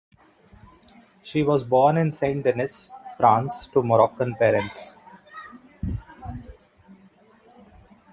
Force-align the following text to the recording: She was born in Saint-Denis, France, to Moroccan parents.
She 1.21 1.43
was 1.43 1.63
born 1.63 1.95
in 1.95 2.09
Saint-Denis, 2.09 2.89
France, 3.19 3.67
to 3.67 3.83
Moroccan 3.83 4.33
parents. 4.33 4.97